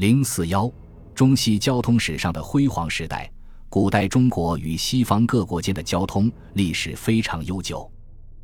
[0.00, 0.72] 零四幺，
[1.14, 3.30] 中西交通史上的辉煌时代。
[3.68, 7.86] 古代中国与西方各国间的交通历史非常悠久，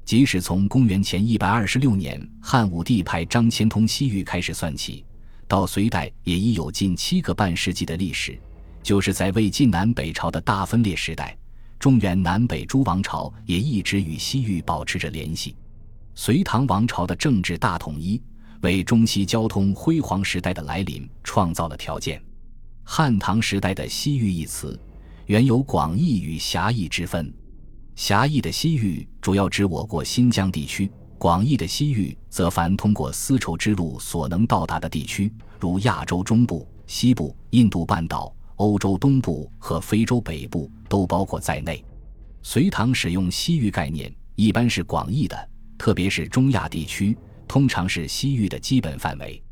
[0.04, 5.02] 即使从公元前一百二十六年汉武帝派张骞通西域开始算起，
[5.48, 8.38] 到隋代也已有近七个半世纪的历史。
[8.82, 11.34] 就是在魏晋南北朝的大分裂时代，
[11.78, 15.56] 中原南北诸王朝也一直与西域保持着联系。
[16.14, 18.20] 隋唐王朝的政治大统一，
[18.62, 22.22] 为中西交通辉煌时代的来临创造了条件。
[22.84, 24.78] 汉唐时代的“西域”一词。
[25.26, 27.34] 原有广义与狭义之分，
[27.96, 30.88] 狭义的西域主要指我国新疆地区，
[31.18, 41.84] 广义的西域则凡通过丝绸之路所能到达的地区，如亚洲中部、西部、印度半岛、欧洲东部和非洲北部都包括在内。
[42.44, 47.18] 隋唐使用西域概念，一般是广义的，特别是中亚地区，
[47.48, 49.42] 通常是西域的基本范围。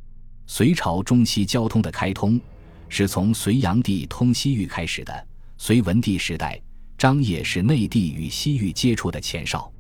[0.47, 2.41] 隋朝中西交通的开通，
[2.89, 5.27] 是从隋炀帝通西域开始的。
[5.57, 6.61] 隋文帝时代，
[6.99, 9.73] 张掖是内地与西域接触的前哨。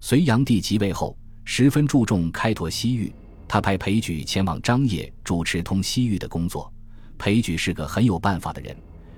[0.00, 3.12] 隋炀帝即位后，十分注重开拓西域，
[3.48, 6.72] 他派裴矩前往张掖主持通西域的工作。
[7.18, 8.76] 裴矩是个很有办法的人，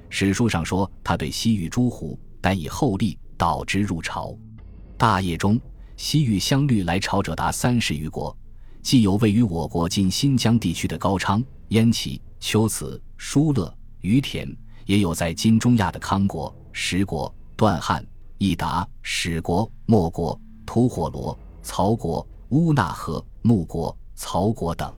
[0.08, 4.36] 史书上说他对西域诸胡，但以厚利，导之入朝。
[4.96, 5.60] 大业中，
[5.96, 8.36] 西域相率来朝者达三十余国，
[8.82, 14.54] 既有位于我国近新疆地区的高昌、燕齐、龟兹、疏勒、于田。
[14.84, 18.06] 也有在今中亚的康国、石国、段汉、
[18.38, 24.94] 益达、史国、莫国、吐火罗、曹国、乌纳河、穆国、曹国等。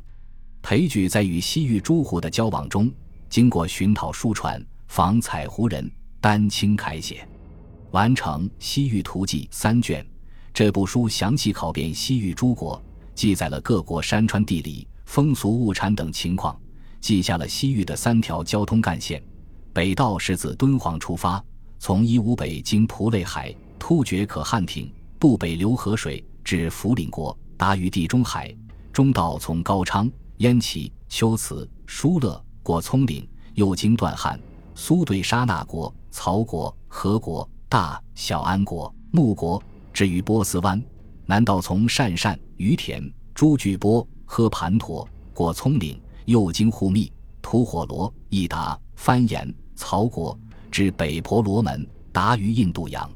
[0.61, 2.93] 裴矩在与西域诸胡的交往中，
[3.31, 7.27] 经过寻讨书传，访采胡人，丹青楷写，
[7.93, 10.07] 完成《西域图记》三卷。
[10.59, 12.83] 这部书详细考遍西域诸国，
[13.15, 16.61] 记载了各国山川地理、风俗物产等情况，
[17.01, 19.23] 记下了西域的三条交通干线。
[19.73, 21.41] 北道是自敦煌出发，
[21.79, 28.53] 从伊吾北经蒲类海、突厥可汗亭，渡北流河水至福陵国，达于地中海。
[28.93, 34.37] 中道从高昌、燕齐、龟兹、疏勒过葱岭，又经段汉、
[34.75, 39.63] 苏对沙那国、曹国、何国、大小安国、穆国，
[39.99, 40.81] 至于波斯湾。
[41.27, 43.03] 南道从鄯善、于田、
[43.35, 45.05] 朱巨波、喝盘陀
[45.35, 48.79] 过葱岭，又经护密、吐火罗、益达。
[48.95, 50.39] 番延、曹国
[50.71, 53.11] 至北婆罗门，达于印度洋。《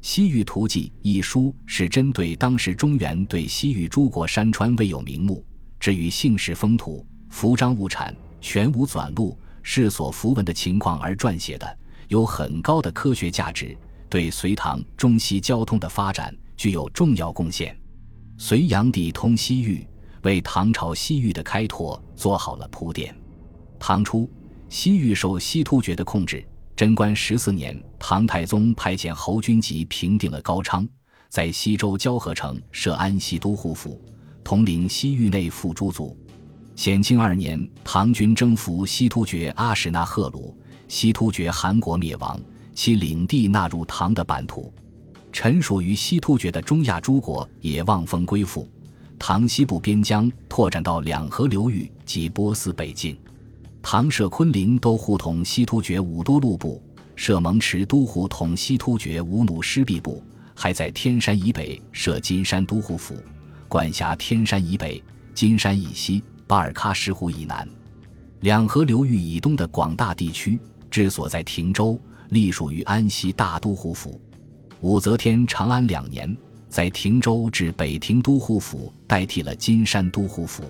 [0.00, 5.44] 西域图记》一书是针对当时中原对西域诸国山川未有名目，
[5.78, 13.76] 至于姓氏风土、服装物产全无转录，世所符文的情况而撰写的，有很高的科学价值，
[14.14, 17.76] 对隋唐中西交通的发展具有重要贡献。
[18.38, 19.84] 隋炀帝通西域，
[20.22, 23.12] 为唐朝西域的开拓做好了铺垫。
[23.76, 24.30] 唐初。
[24.68, 26.46] 西域受西突厥的控制。
[26.76, 30.88] 贞观十四年，唐太宗派遣侯君集平定了高昌，
[31.28, 34.00] 在西周交河城设安西都护府，
[34.44, 36.16] 统领西域内附诸族。
[36.76, 42.40] 显庆二年，唐军征服西突厥阿史那贺鲁，西突厥汗国灭亡，
[42.74, 44.72] 其领地纳入唐的版图。
[45.32, 48.68] 臣属于西突厥的中亚诸国也望风归附。
[49.18, 53.16] 唐西部边疆拓展到两河流域及波斯北境。
[53.80, 56.82] 唐设昆陵都护统西突厥五都路部，
[57.16, 60.22] 设蒙池都护统西突厥五努师毕部，
[60.54, 63.14] 还在天山以北设金山都护府，
[63.68, 65.02] 管辖天山以北、
[65.34, 67.68] 金山以西、巴尔喀什湖以南、
[68.40, 70.58] 两河流域以东的广大地区，
[70.90, 74.20] 治所在亭州，隶属于安西大都护府。
[74.80, 76.36] 武则天长安两年，
[76.68, 80.64] 在亭州置北庭都护府，代替了金山都护府。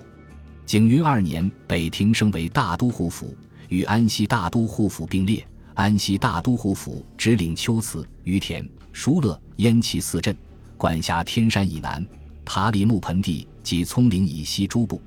[0.65, 3.35] 景云二年，北庭升为大都护府，
[3.69, 5.45] 与安西大都护府并列。
[5.73, 10.33] 安西大都护府直领龟兹、于田、疏勒、燕齐四镇，
[10.77, 12.05] 管辖天山以南、
[12.45, 15.01] 塔里木盆地及葱岭以西诸部。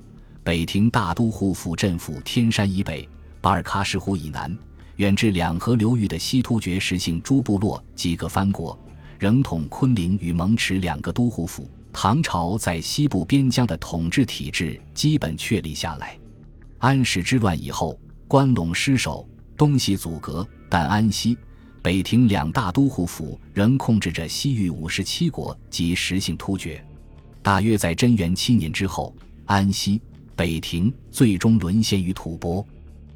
[0.45, 3.09] 北庭大都护府镇抚天山以北、
[3.41, 4.55] 巴尔喀什湖以南，
[4.99, 8.77] 远至两河流域的西突厥实姓诸部落及各藩国，
[9.17, 11.71] 仍统昆陵与蒙池两个都护府。
[11.93, 16.19] 唐朝在西部边疆的统治体制基本确立下来。
[16.79, 17.97] 安史之乱以后，
[18.27, 19.25] 关陇失守，
[19.57, 21.39] 东西阻隔，但安西、
[21.81, 26.85] 北庭两大都护府仍控制着西域五十七国及实姓突厥。
[27.41, 29.15] 大约在贞元七年之后，
[29.47, 30.03] 安西、
[30.35, 32.67] 北庭最终沦陷于吐蕃。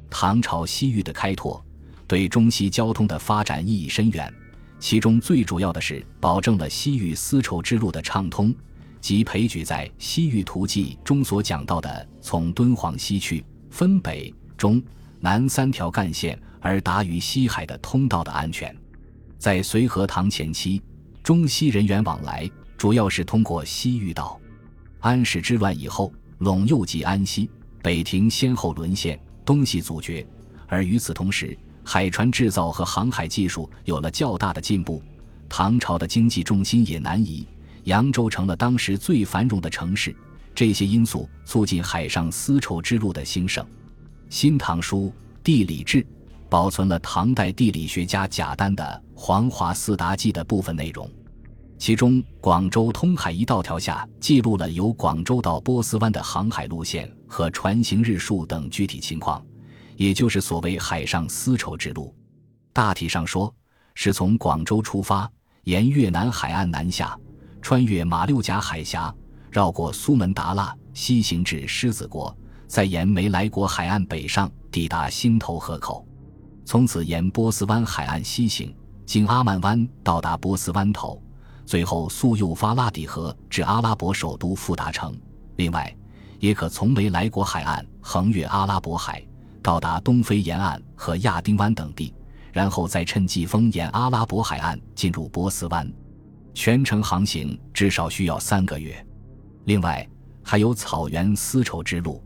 [0.09, 1.63] 唐朝西域的开拓，
[2.07, 4.33] 对中西交通的发展意义深远。
[4.79, 8.53] 其中最主要的是保证了西域丝绸之路的畅通。
[8.99, 14.81] 即裴矩在《西域图记》中所讲到的，从敦煌西去，分北中、
[15.19, 18.73] 南三条干线而达于西海的通道的安全。
[19.37, 20.81] 在隋和唐前期，
[21.21, 24.39] 中西人员往来主要是通过西域道。
[25.01, 27.49] 安史之乱以后，陇右及安西、
[27.81, 30.25] 北庭先后沦陷，东西阻绝。
[30.67, 35.01] 而与此同时，海船制造和航海技术有了较大的进步，
[35.49, 37.45] 唐朝的经济重心也南移，
[37.83, 40.15] 扬州成了当时最繁荣的城市。
[40.55, 43.63] 这些因素促进海上丝绸之路的兴盛。
[44.29, 45.07] 《新唐书·
[45.43, 45.97] 地理志》
[46.47, 48.83] 保存了唐代地理学家贾丹的
[49.19, 51.09] 《黄华四达记》的部分内容，
[51.79, 59.43] 其中广州通海一道条下记录了由广州到波斯湾的航海路线和船行日数等具体情况，
[60.03, 62.13] 也就是所谓海上丝绸之路。
[62.73, 63.55] 大体上说，
[63.95, 65.31] 是从广州出发，
[65.63, 67.17] 沿越南海岸南下，
[67.61, 69.15] 穿越马六甲海峡。
[69.49, 72.35] 绕过苏门答腊，西行至狮子国，
[72.67, 76.05] 再沿梅莱国海岸北上，抵达新头河口，
[76.65, 81.23] 从此沿波斯湾海岸西行，经阿曼湾到达波斯湾头，
[81.65, 85.17] 最后溯幼发拉底河至阿拉伯首都富达城。
[85.55, 85.95] 另外，
[86.39, 89.25] 也可从梅莱国海岸横越阿拉伯海，
[89.63, 92.13] 到达东非沿岸和亚丁湾等地，
[92.51, 95.91] 然后再趁季风沿阿拉伯海岸进入波斯湾。
[96.53, 98.93] 全程航行至少需要三个月。
[99.63, 100.07] 另外，
[100.43, 102.21] 还有草原丝绸之路。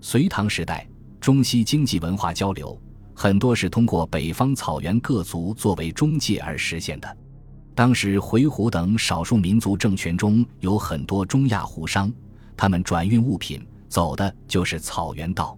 [0.00, 0.86] 隋唐时代，
[1.20, 2.78] 中西经济文化交流
[3.14, 7.16] 很多是通过北方草原各族作为中介而实现的。
[7.74, 12.12] 当时回鹘等少数民族政权中有很多中亚胡商，
[12.56, 15.56] 他们转运物品走的就是草原道。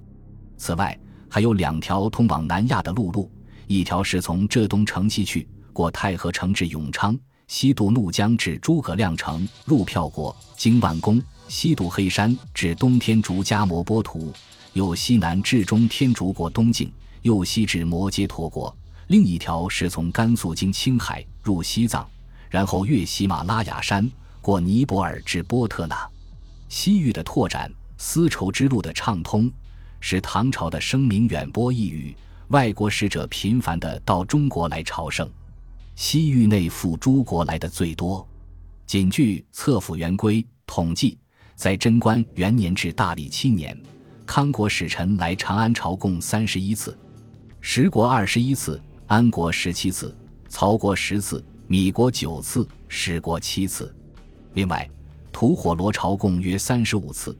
[0.56, 0.96] 此外，
[1.34, 3.28] 还有两条通往南亚的陆路，
[3.66, 7.18] 一条是从浙东城西去，过太和城至永昌。
[7.48, 14.32] 西渡怒江至诸葛亮城，入票国，经万宫；西渡黑山至东天竺迦摩波图，
[14.74, 16.88] 又西南至中天竺国东境，
[17.22, 18.72] 又西至摩揭陀国。
[19.08, 22.08] 另一条是从甘肃经青海入西藏，
[22.48, 24.08] 然后越喜马拉雅山，
[24.40, 26.08] 过尼泊尔至波特纳。
[26.68, 29.50] 西域的拓展，丝绸之路的畅通，
[30.06, 32.14] 使唐朝的声名远播一隅，
[32.48, 35.26] 外国使者频繁地到中国来朝圣。
[35.94, 38.28] 西域内附诸国来的最多。
[38.84, 41.16] 仅据《册府元规》统计，
[41.54, 43.74] 在贞观元年至大历七年，
[44.26, 46.94] 康国使臣来长安朝贡三十一次，
[47.62, 50.14] 十国二十一次，安国十七次，
[50.50, 53.90] 曹国十次，米国九次，史国七次。
[54.52, 54.86] 另外，
[55.32, 57.34] 吐火罗朝贡约三十五次，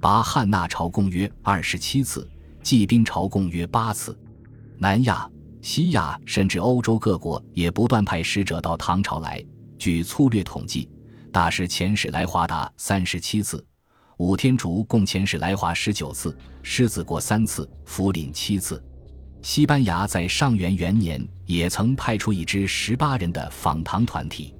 [0.00, 2.28] 拔汉那朝贡约二十七次，
[2.62, 4.18] 骑兵朝贡约八次。
[4.78, 5.28] 南亚。
[5.62, 9.44] 西亚甚至欧洲各国也不断派使者到唐朝来。
[9.78, 10.88] 据粗略统计，
[11.30, 13.62] 大使遣使来华达三十七次，
[14.16, 18.82] 五天竺共遣使来华十九次，狮子国三次，福临七次。
[19.42, 24.54] 西班牙在上元元年也曾派出一支十八人的访唐团体。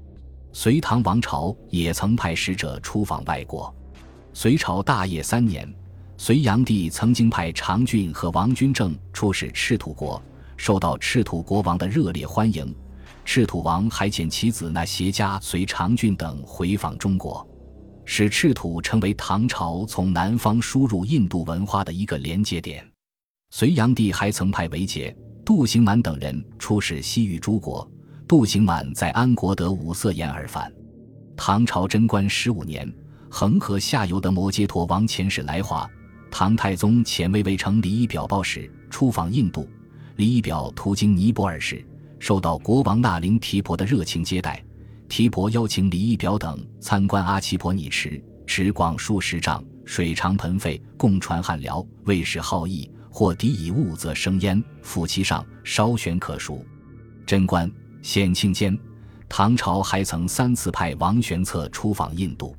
[0.52, 3.74] 隋唐王朝也曾派使者出访外国。
[4.32, 5.68] 隋朝大业三年，
[6.16, 10.22] 隋炀帝曾经派常俊和王君正出使赤土国。
[10.56, 12.72] 受到赤土国王的热烈欢迎，
[13.24, 17.46] 赤土王还遣其子那协家随长俊等回访中国，
[18.04, 22.86] 使赤土成为唐朝从南方输入印度文化的一个连接点。
[23.50, 27.90] 隋炀帝还曾派韦杰、杜行满等人出使西域诸国。
[28.28, 30.72] 杜行满在安国得五色眼而返。
[31.36, 32.88] 唐朝贞观十五年，
[33.30, 35.88] 恒河下游的摩揭陀王遣使来华，
[36.32, 39.68] 唐太宗遣魏魏成礼仪表报使出访印度。
[40.16, 41.82] 李仪表途经尼泊尔时，
[42.18, 44.62] 受到国王那林提婆的热情接待。
[45.08, 51.84] 提婆邀请李仪表等参观阿奇婆尼池，池广数十丈，水长盆沸，共传汉辽。
[52.04, 54.62] 魏氏好义，或敌以物则生焉。
[54.82, 56.64] 夫其上稍悬可熟。
[57.24, 57.70] 贞观、
[58.02, 58.76] 显庆间，
[59.28, 62.54] 唐朝还曾三次派王玄策出访印度。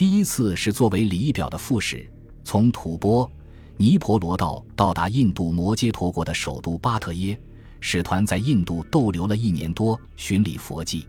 [0.00, 2.10] 第一次是作为李仪表的副使，
[2.42, 3.30] 从吐蕃。
[3.76, 7.38] 尼婆罗道到达印度摩揭陀国的首都巴特耶，
[7.80, 11.06] 使团在印度逗留了一年多，巡礼佛迹。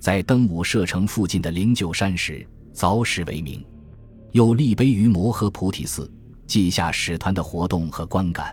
[0.00, 3.64] 在登武舍城附近的灵鹫山时，凿石为名，
[4.32, 6.10] 又立碑于摩诃菩提寺，
[6.44, 8.52] 记下使团的活动和观感。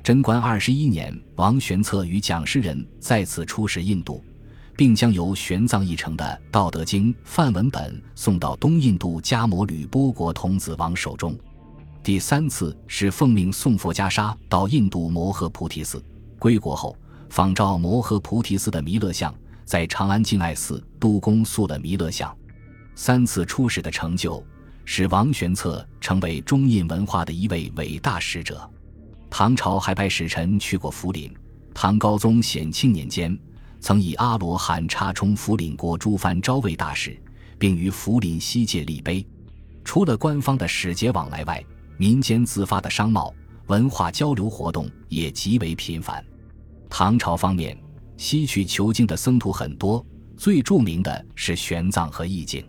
[0.00, 4.22] 贞观二十一年，王玄策与蒋师人再次出使印度，
[4.78, 11.36] 并将由玄奘译成的《道德经》范文本送到东印度迦摩吕波国童子王手中。
[12.00, 16.00] 第三次是奉命送佛袈裟到印度摩诃菩提寺，
[16.38, 16.96] 归国后
[17.28, 22.32] 仿照摩诃菩提寺的弥勒像，在长安静爱寺督工塑了弥勒像。
[22.94, 24.40] 三次出使的成就，
[24.84, 28.70] 使王玄策成为中印文化的一位伟大使者。
[29.28, 31.34] 唐朝还派使臣去过福陵。
[31.74, 33.36] 唐高宗显庆年间，
[33.80, 37.20] 曾以阿罗汉插充福临国诸藩招慰大使，
[37.58, 39.26] 并于福临西界立碑。
[39.84, 41.64] 除了官方的使节往来外，
[41.96, 43.34] 民间自发的商贸、
[43.66, 46.24] 文化交流活动也极为频繁。
[46.90, 47.78] 唐朝方面，
[48.16, 50.04] 西去求经的僧徒很多，
[50.36, 52.64] 最著名的是玄奘和义净。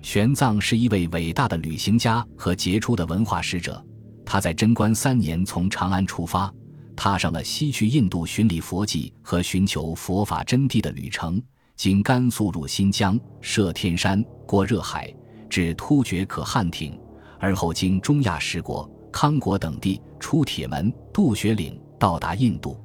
[0.00, 3.84] 玄奘是一位伟大的旅行家和杰出的文化使者。
[4.24, 6.52] 他在贞观三年从长安出发，
[6.98, 11.40] 踏上了西去印度寻礼佛迹和寻求佛法真谛的旅程。
[11.76, 15.14] 经甘肃入新疆，涉天山，过热海，
[15.48, 16.98] 至突厥可汗亭，
[17.38, 22.76] 而后经中亚十国、康国等地，出铁门，渡雪岭，到达印度。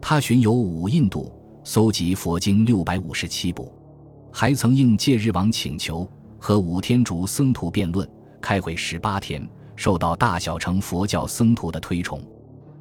[0.00, 1.30] 他巡游五印度，
[1.62, 3.70] 搜集佛经六百五十七部，
[4.32, 6.10] 还曾应戒日王请求。
[6.38, 12.18] 和五天竺僧徒辩论、开会十八天，受到大小乘佛教僧徒的推崇。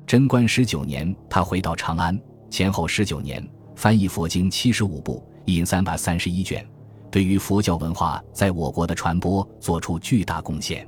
[0.09, 6.67] 贞观十九年，他回到长安，前后十九年，翻译佛经七十五部，印三百三十一卷，
[7.11, 10.83] 对于佛教文化在我国的传播做出巨大贡献。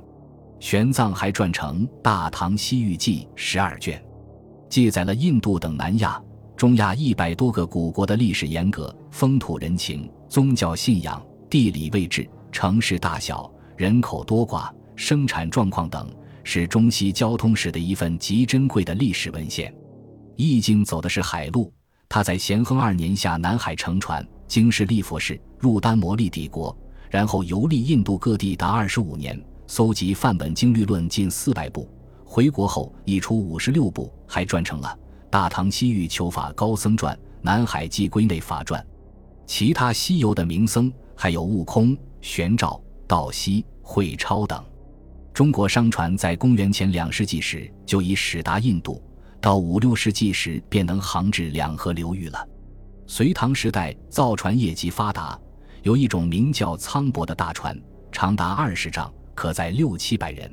[0.58, 4.04] 玄奘还撰成《大唐西域记》十二卷，
[4.68, 6.20] 记载了印度等南亚、
[6.56, 12.28] 中亚一百多个古国的历史沿革、风土人情、宗教信仰、地理位置。
[12.50, 16.12] 城市大小、人口多寡、生产状况等，
[16.44, 19.74] 是中西交通史的一份极珍贵的历史文献。
[20.36, 21.72] 易经走的是海路，
[22.08, 26.76] 他在咸亨二年下南海乘船，经世利佛氏，入丹摩利帝国，
[27.10, 31.88] 然后游历印度各地达二十五年，搜集范本经律论近四百部。
[32.24, 34.88] 回国后译出五十六部，还撰成了
[35.30, 38.80] 《大唐西域求法高僧传》《南海记归内法传》。
[39.46, 41.96] 其他西游的名僧还有悟空。
[42.22, 44.64] 玄照、道熙、慧超等，
[45.32, 49.02] 中国商船在公元前两世纪时就已驶达印度，
[49.40, 52.48] 到五六世纪时便能航至两河流域了。
[53.06, 55.38] 隋唐时代造船业极发达，
[55.82, 60.50] 有一种名叫苍伯的大船，长达二十丈，可载六七百人。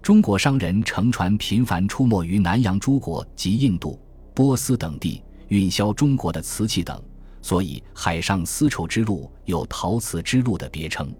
[0.00, 4.00] 中国商人乘船频繁出没于南洋诸国及印度、
[4.32, 7.02] 波斯等地，运销中国的瓷器等。
[7.42, 11.12] 所以，海上丝绸之路有“陶瓷之路”的别称。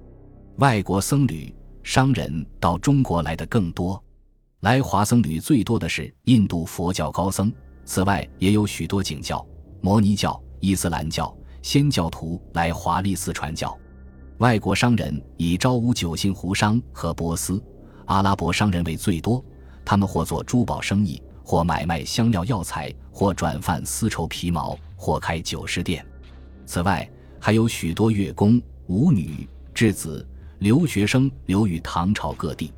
[0.57, 4.03] 外国僧侣、商人到中国来的更多，
[4.61, 7.53] 来华僧侣最多的是印度佛教高僧，
[7.85, 9.47] 此外也有许多景教、
[9.83, 13.79] 摩尼教、伊斯兰教、仙教徒来华丽寺传教。
[14.39, 17.63] 外国商人以昭乌九姓胡商和波斯、
[18.07, 19.45] 阿拉伯商人为最多，
[19.85, 26.05] 他们或做珠宝生意，或买卖香料药材，或转贩丝绸皮毛，或开酒食店。
[26.65, 27.07] 此外，
[27.39, 30.27] 还有许多乐工、舞女、稚子、
[30.59, 32.73] 留学生流于唐朝各地，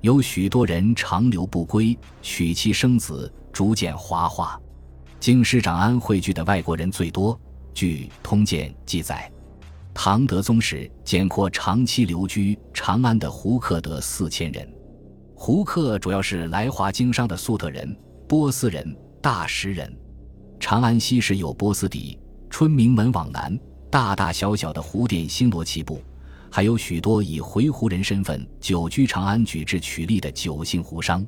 [0.00, 4.60] 有许多人长留不归，娶妻生子，逐渐华化。
[5.18, 7.38] 京师长安汇聚的外国人最多。
[7.72, 9.30] 据《通鉴》记载，
[9.94, 14.68] 唐德宗时简括长期留居长安的胡客得四千人。
[15.34, 17.96] 胡客主要是来华经商的粟特人、
[18.28, 19.90] 波斯人、大食人。
[20.60, 22.18] 长安西时有波斯邸。
[22.50, 23.58] 春明门往南，
[23.90, 26.02] 大大小小的胡店星罗棋布，
[26.54, 31.26] 还有许多以回鹘人身份久居长安、举志取利的九姓胡商。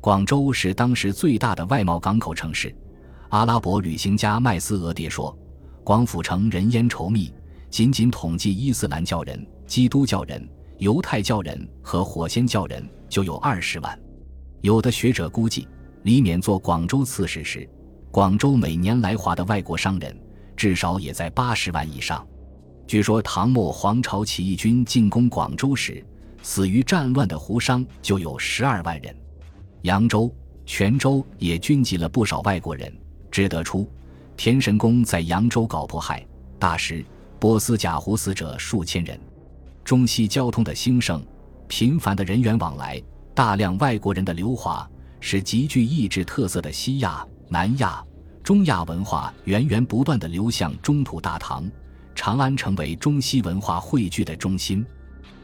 [0.00, 2.74] 广州是当时最大的外贸港口城市。
[3.28, 5.38] 阿拉伯旅行家麦斯俄迭说
[5.84, 7.32] ：“广府城人烟稠密，
[7.70, 10.44] 仅仅统计伊斯兰教人、基督教人、
[10.78, 13.96] 犹太教人和火仙教人就有二十万。”
[14.62, 15.68] 有的学者估计，
[16.02, 17.70] 李勉做广州刺史时，
[18.10, 20.12] 广州每年来华的外国商人。
[20.56, 22.26] 至少也在八十万以上。
[22.86, 26.04] 据说唐末黄巢起义军进攻广州时，
[26.42, 29.14] 死于战乱的胡商就有十二万人。
[29.82, 30.32] 扬州、
[30.64, 32.92] 泉州也聚集了不少外国人。
[33.28, 33.90] 只得出，
[34.36, 36.24] 田神公在扬州搞迫害，
[36.58, 37.04] 大时
[37.40, 39.18] 波斯贾胡死者数千人。
[39.84, 41.24] 中西交通的兴盛，
[41.66, 43.02] 频繁的人员往来，
[43.34, 44.88] 大量外国人的流华，
[45.20, 48.02] 使极具意志特色的西亚、南亚。
[48.42, 51.68] 中亚文化源源不断地流向中土大唐，
[52.16, 54.84] 长安成为中西文化汇聚的中心，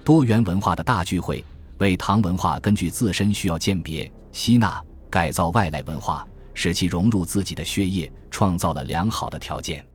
[0.02, 1.44] 多元文化的大聚会，
[1.78, 9.86] 为唐文化根据自身需要鉴别、吸纳、改造外来文化，使其融入自己的血液，创造了良好的条件。